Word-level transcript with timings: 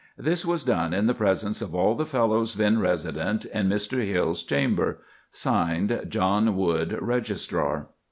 This 0.17 0.43
was 0.43 0.63
done 0.63 0.95
in 0.95 1.05
the 1.05 1.13
presence 1.13 1.61
of 1.61 1.75
all 1.75 1.93
the 1.93 2.07
fellows 2.07 2.55
then 2.55 2.79
resident, 2.79 3.45
in 3.45 3.69
Mr. 3.69 4.03
Hill's 4.03 4.41
chamber. 4.41 4.97
"[Signed] 5.29 6.07
JOHN 6.09 6.55
WOOD, 6.57 6.97
Registrar." 6.99 7.87